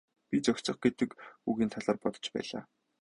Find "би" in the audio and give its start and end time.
0.29-0.37